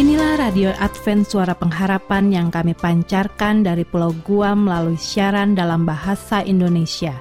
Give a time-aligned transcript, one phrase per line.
[0.00, 6.40] Inilah Radio Advent Suara Pengharapan yang kami pancarkan dari Pulau Guam melalui siaran dalam bahasa
[6.40, 7.12] Indonesia.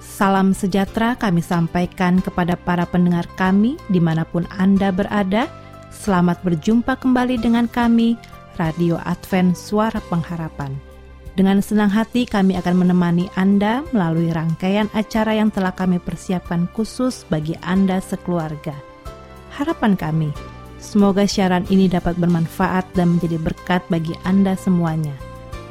[0.00, 5.52] Salam sejahtera kami sampaikan kepada para pendengar kami di mana pun Anda berada.
[5.92, 8.16] Selamat berjumpa kembali dengan kami,
[8.56, 10.72] Radio Advent Suara Pengharapan.
[11.36, 17.28] Dengan senang hati kami akan menemani Anda melalui rangkaian acara yang telah kami persiapkan khusus
[17.28, 18.72] bagi Anda sekeluarga.
[19.52, 20.32] Harapan kami,
[20.84, 25.16] semoga siaran ini dapat bermanfaat dan menjadi berkat bagi Anda semuanya.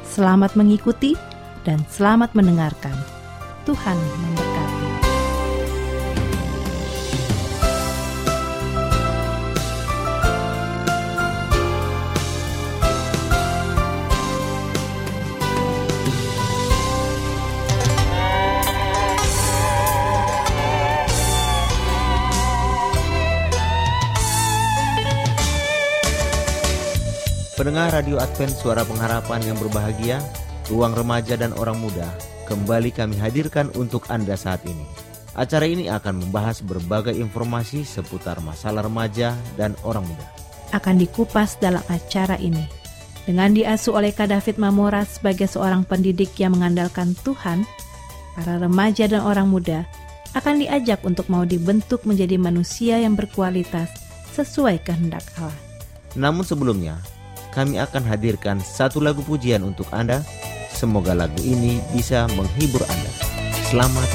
[0.02, 1.14] Selamat mengikuti
[1.62, 2.98] dan selamat mendengarkan.
[3.62, 4.53] Tuhan memberkati.
[27.64, 30.20] Pendengar Radio Advent Suara Pengharapan yang berbahagia,
[30.68, 32.12] ruang remaja dan orang muda,
[32.44, 34.84] kembali kami hadirkan untuk Anda saat ini.
[35.32, 40.28] Acara ini akan membahas berbagai informasi seputar masalah remaja dan orang muda.
[40.76, 42.68] Akan dikupas dalam acara ini.
[43.24, 47.64] Dengan diasuh oleh Kak David Mamora sebagai seorang pendidik yang mengandalkan Tuhan,
[48.36, 49.88] para remaja dan orang muda
[50.36, 53.88] akan diajak untuk mau dibentuk menjadi manusia yang berkualitas
[54.36, 55.56] sesuai kehendak Allah.
[56.12, 57.00] Namun sebelumnya,
[57.54, 60.26] kami akan hadirkan satu lagu pujian untuk Anda.
[60.74, 63.10] Semoga lagu ini bisa menghibur Anda.
[63.70, 64.10] Selamat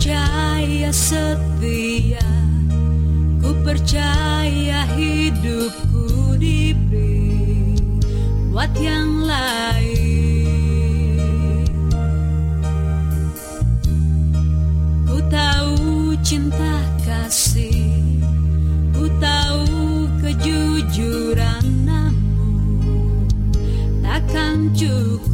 [0.00, 2.24] percaya setia,
[3.40, 6.89] ku percaya hidupku diberi
[8.50, 10.10] buat yang lain.
[15.06, 17.94] Ku tahu cinta kasih,
[18.90, 23.30] ku tahu kejujuran namun
[24.02, 25.29] takkan cukup.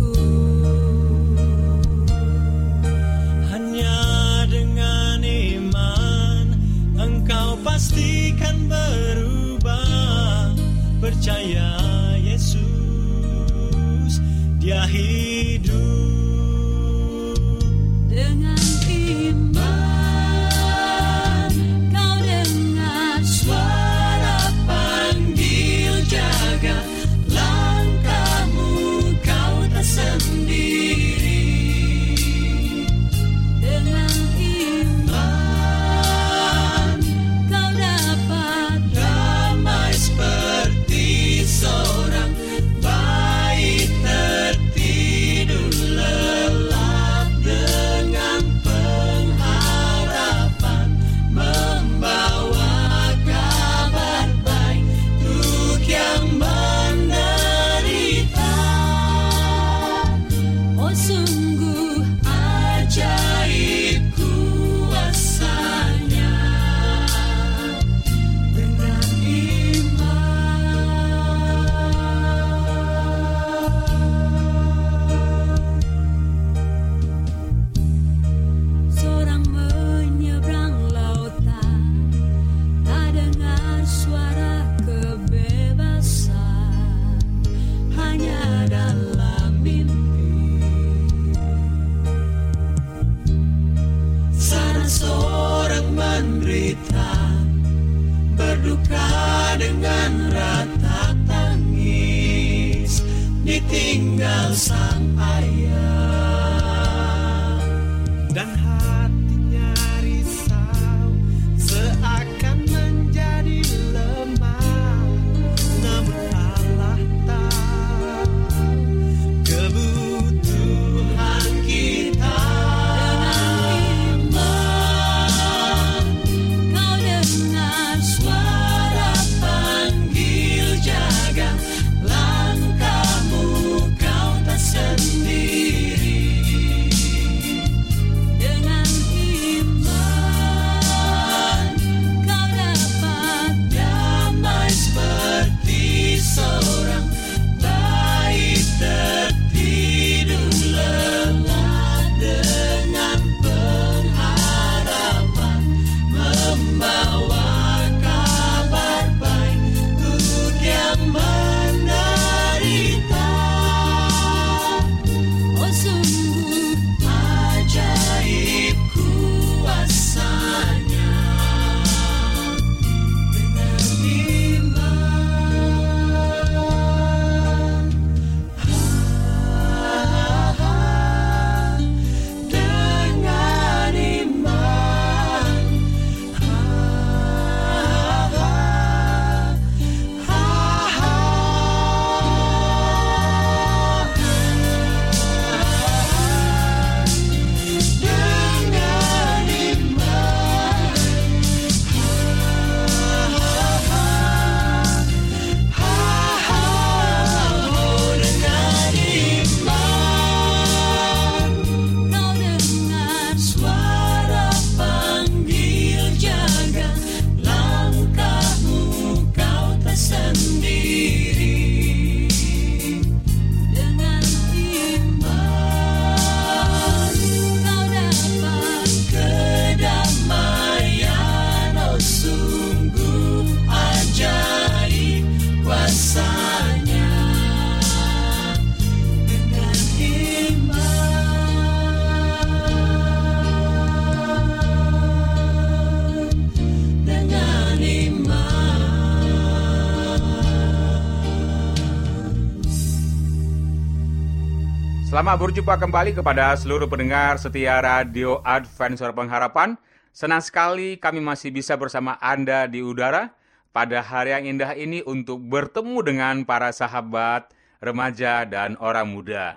[255.17, 259.73] Selamat berjumpa kembali kepada seluruh pendengar setia Radio Advent Suara Pengharapan.
[260.13, 263.33] Senang sekali kami masih bisa bersama Anda di udara
[263.73, 267.49] pada hari yang indah ini untuk bertemu dengan para sahabat,
[267.81, 269.57] remaja, dan orang muda.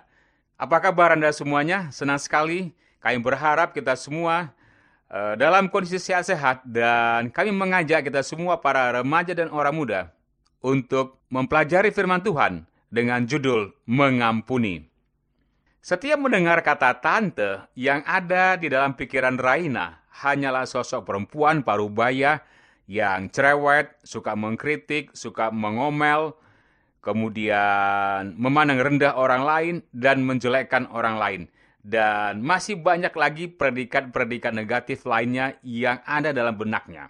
[0.56, 1.92] Apa kabar Anda semuanya?
[1.92, 2.72] Senang sekali.
[3.04, 4.56] Kami berharap kita semua
[5.12, 10.16] uh, dalam kondisi sehat-sehat dan kami mengajak kita semua para remaja dan orang muda
[10.64, 14.89] untuk mempelajari firman Tuhan dengan judul Mengampuni.
[15.90, 22.46] Setiap mendengar kata tante yang ada di dalam pikiran Raina hanyalah sosok perempuan parubaya
[22.86, 26.38] yang cerewet, suka mengkritik, suka mengomel,
[27.02, 31.42] kemudian memandang rendah orang lain dan menjelekkan orang lain.
[31.82, 37.10] Dan masih banyak lagi predikat-predikat negatif lainnya yang ada dalam benaknya.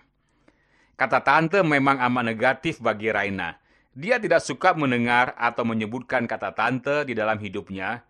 [0.95, 3.59] Kata tante memang amat negatif bagi Raina.
[3.91, 8.07] Dia tidak suka mendengar atau menyebutkan kata tante di dalam hidupnya,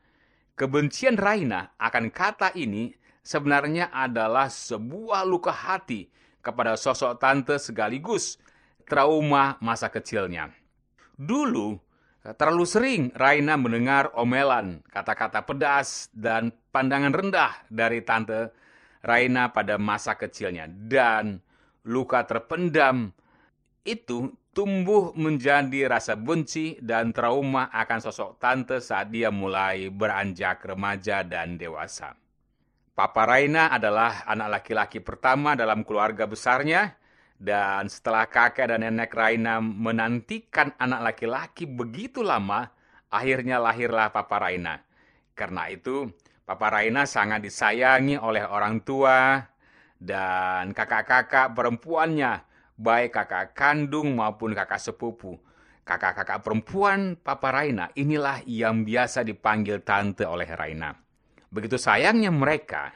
[0.60, 2.92] Kebencian Raina akan kata ini
[3.24, 6.12] sebenarnya adalah sebuah luka hati
[6.44, 8.36] kepada sosok tante sekaligus
[8.84, 10.52] trauma masa kecilnya.
[11.16, 11.80] Dulu,
[12.36, 18.52] terlalu sering Raina mendengar omelan, kata-kata pedas, dan pandangan rendah dari tante
[19.00, 20.68] Raina pada masa kecilnya.
[20.68, 21.40] Dan
[21.88, 23.16] luka terpendam
[23.88, 31.22] itu tumbuh menjadi rasa benci dan trauma akan sosok tante saat dia mulai beranjak remaja
[31.24, 32.18] dan dewasa.
[32.98, 37.00] Papa Raina adalah anak laki-laki pertama dalam keluarga besarnya,
[37.40, 42.68] dan setelah kakek dan nenek Raina menantikan anak laki-laki begitu lama,
[43.08, 44.84] akhirnya lahirlah Papa Raina.
[45.32, 46.12] Karena itu,
[46.44, 49.48] Papa Raina sangat disayangi oleh orang tua
[49.96, 52.49] dan kakak-kakak perempuannya
[52.80, 55.36] baik kakak kandung maupun kakak sepupu.
[55.84, 60.94] Kakak-kakak perempuan Papa Raina inilah yang biasa dipanggil tante oleh Raina.
[61.50, 62.94] Begitu sayangnya mereka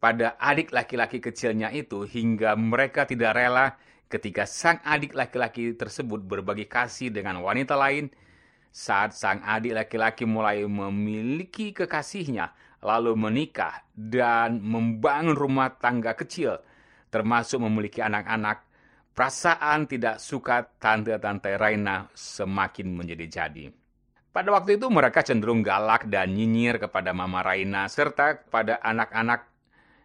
[0.00, 3.76] pada adik laki-laki kecilnya itu hingga mereka tidak rela
[4.08, 8.08] ketika sang adik laki-laki tersebut berbagi kasih dengan wanita lain
[8.72, 16.56] saat sang adik laki-laki mulai memiliki kekasihnya lalu menikah dan membangun rumah tangga kecil
[17.12, 18.69] termasuk memiliki anak-anak
[19.10, 23.68] Perasaan tidak suka tante-tante Raina semakin menjadi jadi.
[24.30, 29.50] Pada waktu itu mereka cenderung galak dan nyinyir kepada Mama Raina serta kepada anak-anak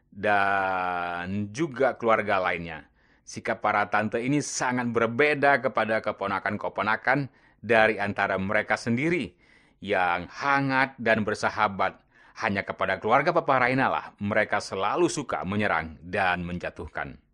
[0.09, 2.89] dan juga keluarga lainnya.
[3.21, 7.29] Sikap para tante ini sangat berbeda kepada keponakan-keponakan
[7.61, 9.33] dari antara mereka sendiri
[9.81, 12.01] yang hangat dan bersahabat.
[12.35, 17.24] Hanya kepada keluarga Papa Raina lah mereka selalu suka menyerang dan menjatuhkan.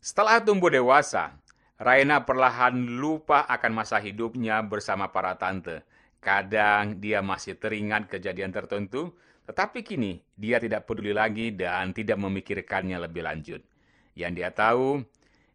[0.00, 1.36] Setelah tumbuh dewasa,
[1.76, 5.84] Raina perlahan lupa akan masa hidupnya bersama para tante.
[6.24, 9.12] Kadang dia masih teringat kejadian tertentu,
[9.44, 13.60] tetapi kini dia tidak peduli lagi dan tidak memikirkannya lebih lanjut.
[14.16, 15.04] Yang dia tahu,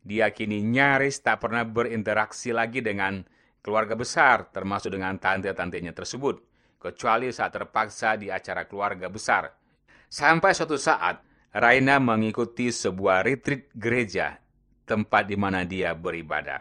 [0.06, 3.26] dia kini nyaris tak pernah berinteraksi lagi dengan
[3.66, 6.38] keluarga besar, termasuk dengan tante-tantenya tersebut,
[6.78, 9.50] kecuali saat terpaksa di acara keluarga besar.
[10.06, 11.18] Sampai suatu saat,
[11.56, 14.44] Raina mengikuti sebuah retreat gereja,
[14.84, 16.60] tempat di mana dia beribadah.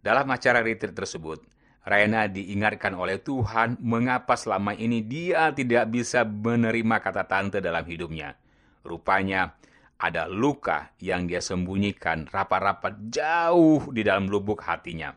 [0.00, 1.44] Dalam acara retreat tersebut,
[1.84, 8.32] Raina diingatkan oleh Tuhan mengapa selama ini dia tidak bisa menerima kata tante dalam hidupnya.
[8.80, 9.52] Rupanya
[10.00, 15.12] ada luka yang dia sembunyikan rapat-rapat jauh di dalam lubuk hatinya.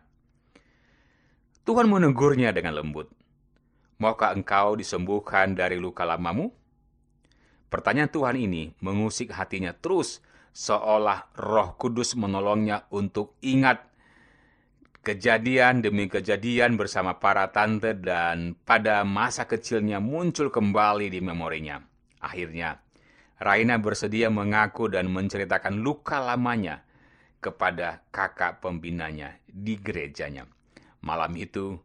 [1.64, 3.08] Tuhan menegurnya dengan lembut.
[4.04, 6.60] Maukah engkau disembuhkan dari luka lamamu?
[7.72, 10.20] Pertanyaan Tuhan ini mengusik hatinya terus,
[10.52, 13.88] seolah Roh Kudus menolongnya untuk ingat
[15.00, 21.80] kejadian demi kejadian bersama para tante dan pada masa kecilnya muncul kembali di memorinya.
[22.20, 22.76] Akhirnya,
[23.40, 26.84] Raina bersedia mengaku dan menceritakan luka lamanya
[27.40, 30.44] kepada kakak pembinanya di gerejanya.
[31.02, 31.80] Malam itu,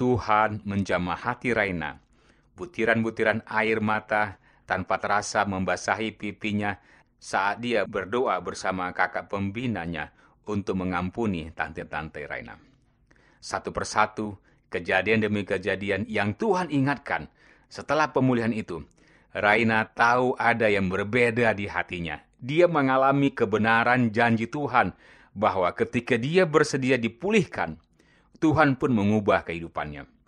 [0.00, 2.00] Tuhan menjamah hati Raina.
[2.56, 6.78] Butiran-butiran air mata tanpa terasa membasahi pipinya
[7.18, 10.14] saat dia berdoa bersama kakak pembinanya
[10.46, 12.54] untuk mengampuni tante-tante Raina.
[13.42, 14.38] Satu persatu,
[14.70, 17.26] kejadian demi kejadian yang Tuhan ingatkan
[17.66, 18.86] setelah pemulihan itu,
[19.34, 22.22] Raina tahu ada yang berbeda di hatinya.
[22.38, 24.94] Dia mengalami kebenaran janji Tuhan
[25.34, 27.74] bahwa ketika dia bersedia dipulihkan,
[28.38, 30.19] Tuhan pun mengubah kehidupannya.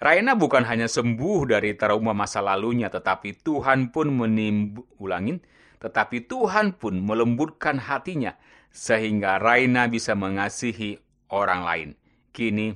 [0.00, 5.44] Raina bukan hanya sembuh dari trauma masa lalunya, tetapi Tuhan pun menimbulangin,
[5.76, 8.32] tetapi Tuhan pun melembutkan hatinya,
[8.72, 10.96] sehingga Raina bisa mengasihi
[11.28, 11.88] orang lain.
[12.32, 12.72] Kini,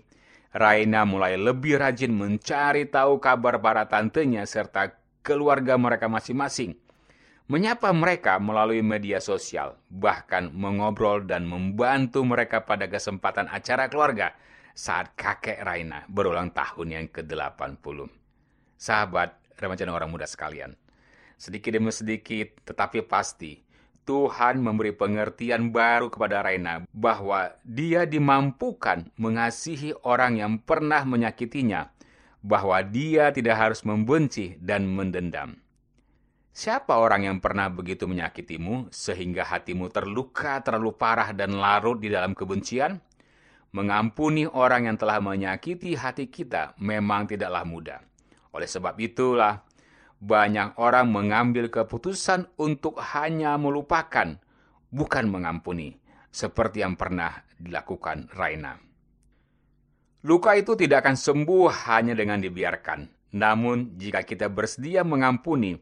[0.52, 4.92] Raina mulai lebih rajin mencari tahu kabar para tantenya serta
[5.24, 6.76] keluarga mereka masing-masing.
[7.48, 14.36] Menyapa mereka melalui media sosial, bahkan mengobrol dan membantu mereka pada kesempatan acara keluarga
[14.74, 18.10] saat kakek Raina berulang tahun yang ke-80.
[18.74, 20.74] Sahabat, remaja dan orang muda sekalian,
[21.38, 23.62] sedikit demi sedikit tetapi pasti
[24.04, 31.88] Tuhan memberi pengertian baru kepada Raina bahwa dia dimampukan mengasihi orang yang pernah menyakitinya,
[32.44, 35.56] bahwa dia tidak harus membenci dan mendendam.
[36.54, 42.36] Siapa orang yang pernah begitu menyakitimu sehingga hatimu terluka terlalu parah dan larut di dalam
[42.36, 43.00] kebencian?
[43.74, 47.98] Mengampuni orang yang telah menyakiti hati kita memang tidaklah mudah.
[48.54, 49.66] Oleh sebab itulah,
[50.22, 54.38] banyak orang mengambil keputusan untuk hanya melupakan,
[54.94, 55.90] bukan mengampuni,
[56.30, 58.78] seperti yang pernah dilakukan Raina.
[60.24, 63.34] Luka itu tidak akan sembuh hanya dengan dibiarkan.
[63.34, 65.74] Namun, jika kita bersedia mengampuni,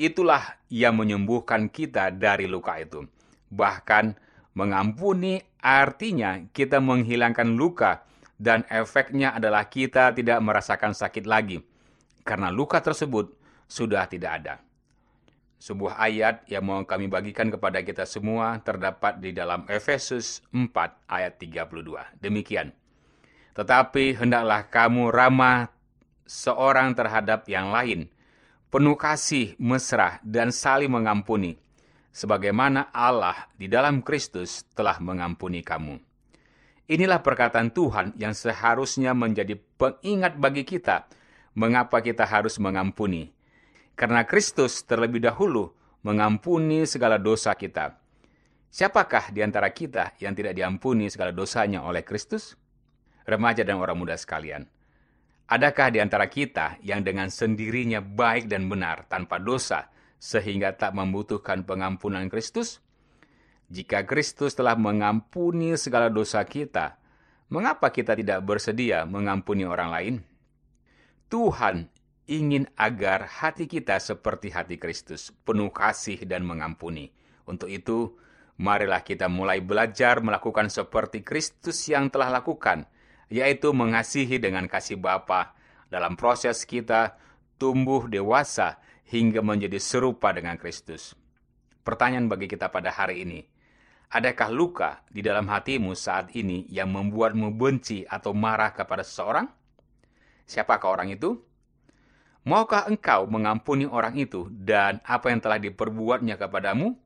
[0.00, 3.04] itulah yang menyembuhkan kita dari luka itu.
[3.52, 4.16] Bahkan,
[4.60, 8.04] mengampuni artinya kita menghilangkan luka,
[8.36, 11.64] dan efeknya adalah kita tidak merasakan sakit lagi,
[12.24, 13.32] karena luka tersebut
[13.64, 14.54] sudah tidak ada.
[15.60, 20.72] Sebuah ayat yang mau kami bagikan kepada kita semua terdapat di dalam Efesus 4
[21.04, 22.16] ayat 32.
[22.16, 22.72] Demikian.
[23.52, 25.68] Tetapi hendaklah kamu ramah
[26.24, 28.08] seorang terhadap yang lain,
[28.72, 31.60] penuh kasih, mesra, dan saling mengampuni,
[32.10, 35.98] sebagaimana Allah di dalam Kristus telah mengampuni kamu.
[36.90, 41.06] Inilah perkataan Tuhan yang seharusnya menjadi pengingat bagi kita,
[41.54, 43.30] mengapa kita harus mengampuni.
[43.94, 45.70] Karena Kristus terlebih dahulu
[46.02, 47.94] mengampuni segala dosa kita.
[48.70, 52.58] Siapakah di antara kita yang tidak diampuni segala dosanya oleh Kristus?
[53.26, 54.66] Remaja dan orang muda sekalian,
[55.46, 59.86] adakah di antara kita yang dengan sendirinya baik dan benar tanpa dosa
[60.20, 62.84] sehingga tak membutuhkan pengampunan Kristus?
[63.72, 67.00] Jika Kristus telah mengampuni segala dosa kita,
[67.48, 70.14] mengapa kita tidak bersedia mengampuni orang lain?
[71.32, 71.88] Tuhan
[72.28, 77.10] ingin agar hati kita seperti hati Kristus, penuh kasih dan mengampuni.
[77.48, 78.14] Untuk itu,
[78.60, 82.86] marilah kita mulai belajar melakukan seperti Kristus yang telah lakukan,
[83.32, 85.54] yaitu mengasihi dengan kasih Bapa
[85.90, 87.18] dalam proses kita
[87.58, 88.78] tumbuh dewasa
[89.10, 91.18] hingga menjadi serupa dengan Kristus.
[91.82, 93.42] Pertanyaan bagi kita pada hari ini,
[94.14, 99.50] adakah luka di dalam hatimu saat ini yang membuatmu benci atau marah kepada seseorang?
[100.46, 101.42] Siapakah orang itu?
[102.46, 106.96] Maukah engkau mengampuni orang itu dan apa yang telah diperbuatnya kepadamu?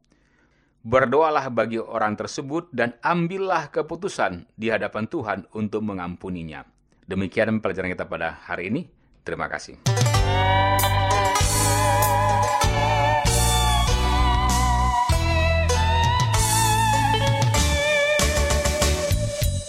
[0.85, 6.69] Berdoalah bagi orang tersebut dan ambillah keputusan di hadapan Tuhan untuk mengampuninya.
[7.09, 9.04] Demikian pelajaran kita pada hari ini.
[9.25, 9.81] Terima kasih.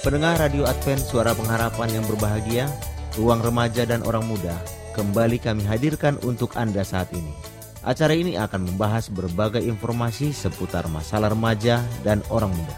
[0.05, 2.69] Pendengar Radio Advent Suara Pengharapan yang berbahagia,
[3.17, 4.53] ruang remaja dan orang muda
[4.93, 7.33] kembali kami hadirkan untuk Anda saat ini.
[7.81, 12.75] Acara ini akan membahas berbagai informasi seputar masalah remaja dan orang muda.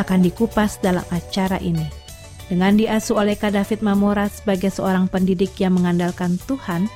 [0.00, 2.09] Akan dikupas dalam acara ini.
[2.50, 6.90] Dengan diasuh oleh Kak David Mamora sebagai seorang pendidik yang mengandalkan Tuhan,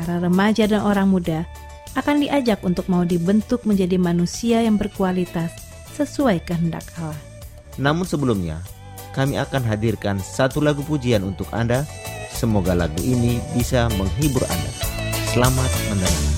[0.00, 1.44] para remaja dan orang muda
[1.92, 5.52] akan diajak untuk mau dibentuk menjadi manusia yang berkualitas
[5.92, 7.20] sesuai kehendak Allah.
[7.76, 8.64] Namun sebelumnya,
[9.12, 11.84] kami akan hadirkan satu lagu pujian untuk Anda.
[12.32, 14.72] Semoga lagu ini bisa menghibur Anda.
[15.36, 16.37] Selamat mendengarkan.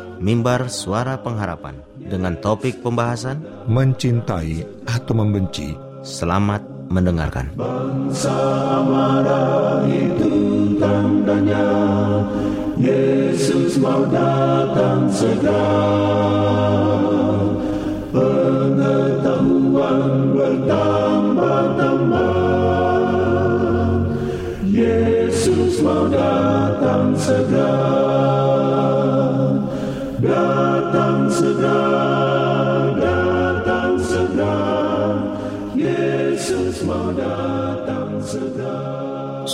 [0.21, 5.73] mimbar suara pengharapan dengan topik pembahasan mencintai atau membenci.
[6.05, 6.61] Selamat
[6.93, 7.49] mendengarkan.
[7.57, 8.37] Bangsa
[8.85, 10.29] marah itu
[10.77, 11.65] tandanya
[12.77, 15.53] Yesus mau datang segera
[18.11, 22.33] Pengetahuan bertambah-tambah
[24.73, 26.40] Yesus mau datang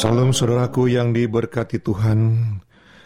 [0.07, 2.39] Salam saudaraku yang diberkati Tuhan.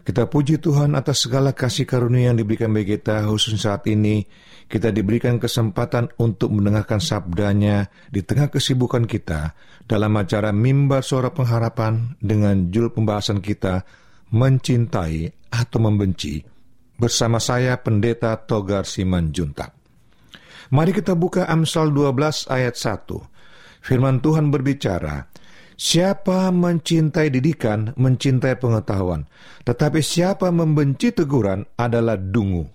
[0.06, 4.22] Kita puji Tuhan atas segala kasih karunia yang diberikan bagi kita khusus saat ini.
[4.70, 9.58] Kita diberikan kesempatan untuk mendengarkan sabdanya di tengah kesibukan kita
[9.90, 13.82] dalam acara Mimbar Suara Pengharapan dengan judul pembahasan kita
[14.30, 15.26] Mencintai
[15.58, 16.38] atau Membenci
[17.02, 19.74] bersama saya Pendeta Togar Simanjuntak.
[20.70, 23.10] Mari kita buka Amsal 12 ayat 1.
[23.82, 25.26] Firman Tuhan berbicara,
[25.82, 29.26] Siapa mencintai didikan, mencintai pengetahuan.
[29.66, 32.70] Tetapi siapa membenci teguran adalah dungu.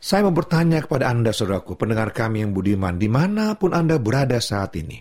[0.00, 4.40] Saya mau bertanya kepada Anda, saudaraku, pendengar kami yang budiman, di mana pun Anda berada
[4.40, 4.96] saat ini.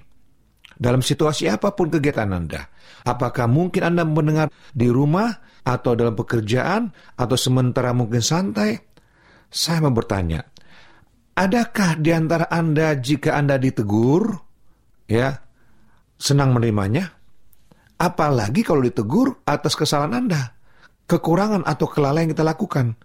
[0.75, 2.67] Dalam situasi apa pun kegiatan Anda.
[3.08, 5.32] Apakah mungkin Anda mendengar di rumah,
[5.63, 8.75] atau dalam pekerjaan, atau sementara mungkin santai?
[9.47, 10.43] Saya mau bertanya,
[11.32, 14.36] adakah di antara Anda jika Anda ditegur,
[15.08, 15.44] ya,
[16.15, 17.12] senang menerimanya,
[17.99, 20.56] apalagi kalau ditegur atas kesalahan Anda,
[21.06, 22.95] kekurangan atau kelalaian yang kita lakukan.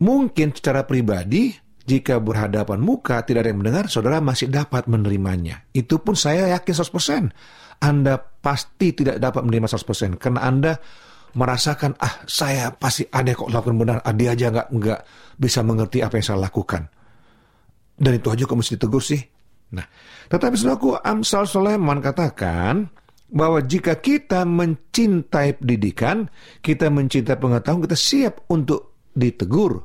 [0.00, 1.52] Mungkin secara pribadi,
[1.84, 5.66] jika berhadapan muka tidak ada yang mendengar, saudara masih dapat menerimanya.
[5.74, 7.84] Itu pun saya yakin 100%.
[7.84, 10.72] Anda pasti tidak dapat menerima 100%, karena Anda
[11.34, 15.00] merasakan, ah saya pasti ada kok lakukan benar, ah, dia aja nggak nggak
[15.38, 16.82] bisa mengerti apa yang saya lakukan.
[18.00, 19.20] Dan itu aja kok mesti ditegur sih.
[19.70, 19.86] Nah,
[20.30, 22.86] tetapi saudaraku Amsal Sulaiman katakan
[23.30, 26.30] bahwa jika kita mencintai pendidikan,
[26.62, 29.82] kita mencintai pengetahuan, kita siap untuk ditegur,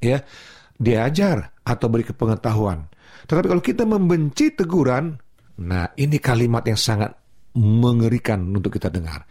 [0.00, 0.20] ya,
[0.76, 2.88] diajar atau beri pengetahuan.
[3.24, 5.16] Tetapi kalau kita membenci teguran,
[5.64, 7.16] nah ini kalimat yang sangat
[7.56, 9.24] mengerikan untuk kita dengar.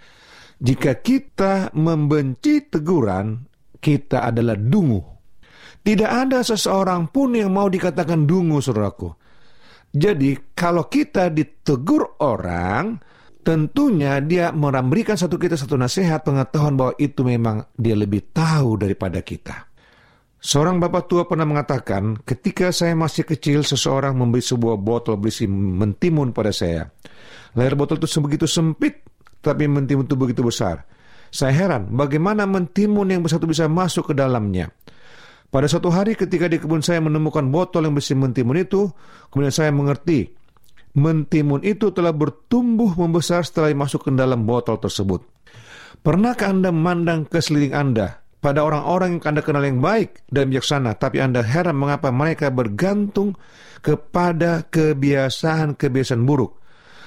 [0.57, 3.37] Jika kita membenci teguran,
[3.77, 5.01] kita adalah dungu.
[5.85, 9.24] Tidak ada seseorang pun yang mau dikatakan dungu, saudaraku.
[9.95, 12.99] Jadi kalau kita ditegur orang,
[13.47, 19.23] tentunya dia memberikan satu kita satu nasihat pengetahuan bahwa itu memang dia lebih tahu daripada
[19.23, 19.71] kita.
[20.45, 26.35] Seorang bapak tua pernah mengatakan, ketika saya masih kecil, seseorang memberi sebuah botol berisi mentimun
[26.35, 26.85] pada saya.
[27.57, 29.01] Layar botol itu begitu sempit,
[29.41, 30.85] tapi mentimun itu begitu besar.
[31.33, 34.69] Saya heran, bagaimana mentimun yang besar itu bisa masuk ke dalamnya.
[35.55, 38.91] Pada suatu hari ketika di kebun saya menemukan botol yang berisi mentimun itu,
[39.31, 40.27] kemudian saya mengerti,
[40.99, 45.23] mentimun itu telah bertumbuh membesar setelah masuk ke dalam botol tersebut.
[46.03, 50.99] Pernahkah Anda memandang ke sekeliling Anda pada orang-orang yang Anda kenal yang baik dan bijaksana,
[50.99, 53.39] tapi Anda heran mengapa mereka bergantung
[53.79, 56.59] kepada kebiasaan-kebiasaan buruk,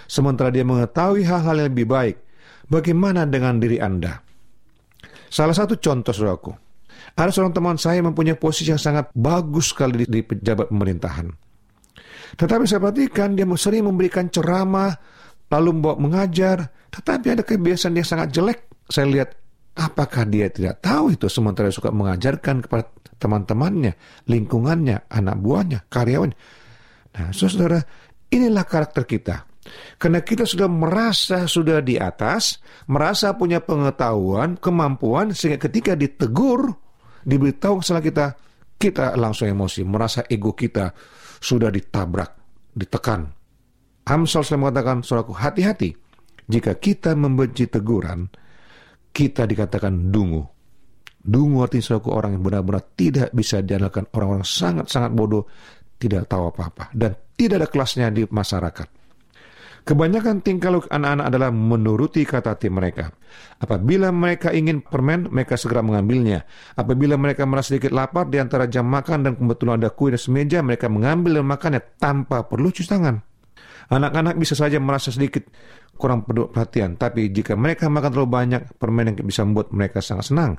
[0.09, 2.17] sementara dia mengetahui hal-hal yang lebih baik.
[2.65, 4.25] Bagaimana dengan diri Anda?
[5.29, 6.68] Salah satu contoh, saudaraku,
[7.17, 11.27] ada seorang teman saya mempunyai posisi yang sangat bagus sekali di, di pejabat pemerintahan.
[12.37, 14.93] Tetapi saya perhatikan dia sering memberikan ceramah,
[15.49, 18.59] lalu membawa mengajar, tetapi ada kebiasaan yang sangat jelek.
[18.89, 19.31] Saya lihat
[19.79, 23.99] apakah dia tidak tahu itu sementara suka mengajarkan kepada teman-temannya,
[24.31, 26.33] lingkungannya, anak buahnya, karyawan.
[27.19, 27.83] Nah, saudara,
[28.31, 29.49] inilah karakter kita.
[30.01, 36.73] Karena kita sudah merasa sudah di atas, merasa punya pengetahuan, kemampuan, sehingga ketika ditegur,
[37.25, 38.35] diberitahu salah kita,
[38.79, 40.95] kita langsung emosi, merasa ego kita
[41.39, 42.31] sudah ditabrak,
[42.75, 43.27] ditekan.
[44.09, 45.93] Amsal saya mengatakan, saudaraku, hati-hati.
[46.49, 48.25] Jika kita membenci teguran,
[49.13, 50.41] kita dikatakan dungu.
[51.19, 55.45] Dungu artinya saudaraku orang yang benar-benar tidak bisa diandalkan orang-orang sangat-sangat bodoh,
[56.01, 58.98] tidak tahu apa-apa, dan tidak ada kelasnya di masyarakat.
[59.85, 63.13] Kebanyakan tingkah laku anak-anak adalah menuruti kata hati mereka.
[63.61, 66.49] Apabila mereka ingin permen, mereka segera mengambilnya.
[66.75, 70.65] Apabila mereka merasa sedikit lapar di antara jam makan dan kebetulan ada kue di semeja,
[70.65, 73.28] mereka mengambil dan makannya tanpa perlu cuci tangan.
[73.89, 75.49] Anak-anak bisa saja merasa sedikit
[75.97, 80.53] kurang perhatian, tapi jika mereka makan terlalu banyak, permen yang bisa membuat mereka sangat senang.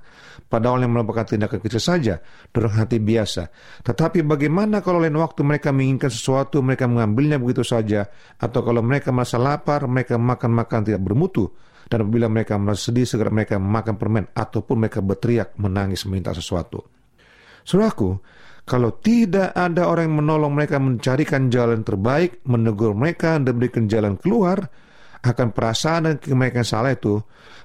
[0.49, 2.15] Padahal yang merupakan tindakan kecil saja,
[2.49, 3.47] dorong hati biasa.
[3.85, 8.09] Tetapi bagaimana kalau lain waktu mereka menginginkan sesuatu, mereka mengambilnya begitu saja,
[8.41, 11.53] atau kalau mereka merasa lapar, mereka makan-makan tidak bermutu,
[11.85, 16.81] dan apabila mereka merasa sedih, segera mereka makan permen, ataupun mereka berteriak, menangis, meminta sesuatu.
[17.63, 18.17] Suraku,
[18.69, 24.13] kalau tidak ada orang yang menolong mereka mencarikan jalan terbaik, menegur mereka, dan berikan jalan
[24.21, 24.69] keluar,
[25.25, 27.17] akan perasaan dan mereka salah itu,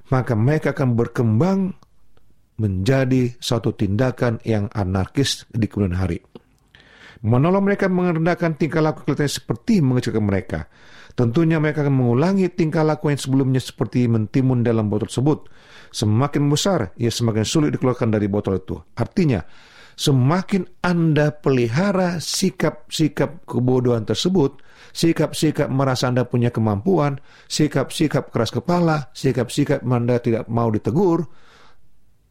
[0.09, 1.77] maka mereka akan berkembang
[2.57, 6.25] menjadi suatu tindakan yang anarkis di kemudian hari.
[7.21, 10.61] Menolong mereka merendahkan tingkah laku kelihatannya seperti mengecilkan mereka.
[11.13, 15.53] Tentunya mereka akan mengulangi tingkah laku yang sebelumnya seperti mentimun dalam botol tersebut.
[15.93, 18.77] Semakin besar, ia semakin sulit dikeluarkan dari botol itu.
[18.99, 19.41] Artinya,
[19.95, 24.61] semakin Anda pelihara sikap-sikap kebodohan tersebut,
[24.95, 31.27] sikap-sikap merasa Anda punya kemampuan, sikap-sikap keras kepala, sikap-sikap Anda tidak mau ditegur,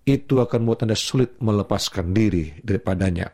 [0.04, 3.32] itu akan membuat Anda sulit melepaskan diri daripadanya.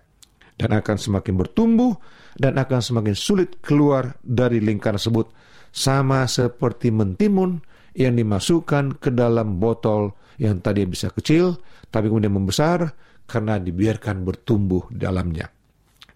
[0.59, 1.95] Dan akan semakin bertumbuh
[2.35, 5.31] dan akan semakin sulit keluar dari lingkaran tersebut.
[5.71, 7.63] Sama seperti mentimun
[7.95, 12.91] yang dimasukkan ke dalam botol yang tadi bisa kecil, tapi kemudian membesar
[13.29, 15.53] karena dibiarkan bertumbuh dalamnya.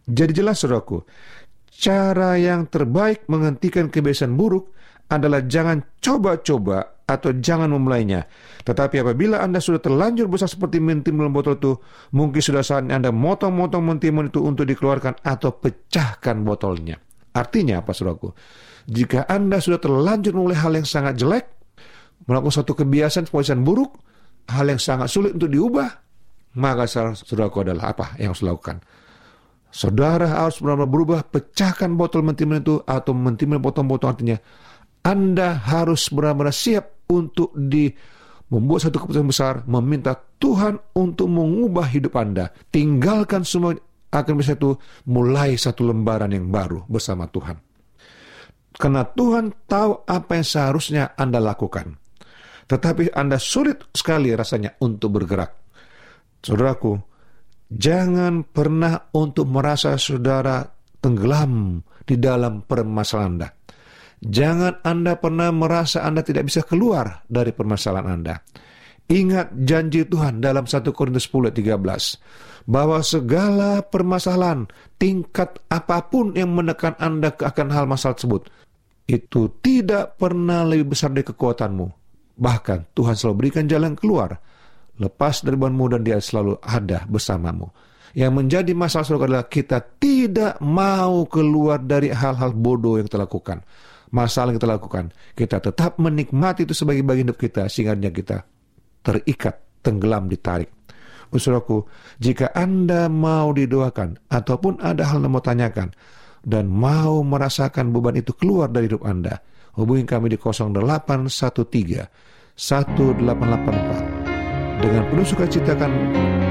[0.04, 1.06] Jadi jelas saudaraku,
[1.69, 4.73] cara yang terbaik menghentikan kebiasaan buruk
[5.08, 8.26] adalah jangan coba-coba atau jangan memulainya.
[8.63, 11.71] Tetapi apabila Anda sudah terlanjur besar seperti mentimun dalam botol itu,
[12.15, 16.97] mungkin sudah saatnya Anda motong-motong mentimun itu untuk dikeluarkan atau pecahkan botolnya.
[17.36, 18.32] Artinya apa saudaraku?
[18.88, 21.45] Jika Anda sudah terlanjur memulai hal yang sangat jelek,
[22.28, 23.99] melakukan suatu kebiasaan kebiasaan buruk,
[24.52, 26.03] hal yang sangat sulit untuk diubah,
[26.58, 28.82] maka saudaraku adalah apa yang harus dilakukan?
[29.74, 34.38] Saudara harus benar-benar berubah, pecahkan botol mentimun itu atau mentimun botol-botol artinya
[35.04, 37.92] anda harus benar-benar siap untuk di
[38.48, 42.48] membuat satu keputusan besar, meminta Tuhan untuk mengubah hidup Anda.
[42.72, 43.76] Tinggalkan semua
[44.13, 44.80] akan bisa itu
[45.12, 47.60] mulai satu lembaran yang baru bersama Tuhan.
[48.74, 52.00] Karena Tuhan tahu apa yang seharusnya Anda lakukan.
[52.63, 55.62] Tetapi Anda sulit sekali rasanya untuk bergerak.
[56.43, 56.99] Saudaraku,
[57.71, 60.62] jangan pernah untuk merasa saudara
[60.99, 63.49] tenggelam di dalam permasalahan Anda.
[64.23, 68.36] Jangan Anda pernah merasa Anda tidak bisa keluar dari permasalahan Anda.
[69.03, 71.75] Ingat janji Tuhan dalam 1 Korintus 10 13
[72.63, 78.47] bahwa segala permasalahan tingkat apa pun yang menekan Anda akan hal masalah tersebut
[79.03, 81.88] itu tidak pernah lebih besar dari kekuatanmu.
[82.39, 84.39] Bahkan Tuhan selalu berikan jalan keluar.
[85.04, 87.68] Lepas dari bebanmu dan dia selalu ada bersamamu.
[88.16, 93.60] Yang menjadi masalah saudara adalah kita tidak mau keluar dari hal-hal bodoh yang kita lakukan
[94.13, 95.10] masalah yang kita lakukan.
[95.34, 98.46] Kita tetap menikmati itu sebagai bagian hidup kita sehingga kita
[99.02, 100.70] terikat, tenggelam, ditarik.
[101.34, 101.89] Usuraku,
[102.22, 105.89] jika Anda mau didoakan ataupun ada hal yang mau tanyakan
[106.46, 109.42] dan mau merasakan beban itu keluar dari hidup Anda,
[109.74, 111.26] hubungi kami di 0813
[112.54, 114.12] 1884.
[114.84, 115.96] Dengan penuh sukacita kan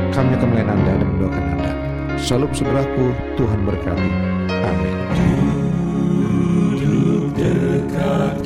[0.08, 1.72] kami akan melayani Anda dan mendoakan Anda.
[2.16, 4.08] Salam saudaraku, Tuhan berkati.
[4.48, 4.92] Amin.
[7.36, 8.40] dekat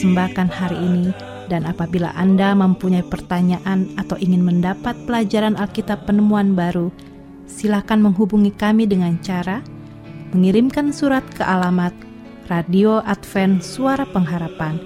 [0.00, 1.12] persembahkan hari ini
[1.52, 6.88] dan apabila Anda mempunyai pertanyaan atau ingin mendapat pelajaran Alkitab penemuan baru,
[7.44, 9.60] silakan menghubungi kami dengan cara
[10.32, 11.92] mengirimkan surat ke alamat
[12.48, 14.80] Radio Advent Suara Pengharapan,